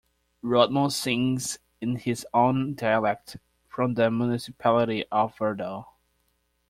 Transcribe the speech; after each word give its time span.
Rotmo 0.43 0.91
sings 0.91 1.59
in 1.79 1.97
his 1.97 2.25
own 2.33 2.73
dialect, 2.73 3.37
from 3.69 3.93
the 3.93 4.09
municipality 4.09 5.05
of 5.11 5.37
Verdal. 5.37 5.89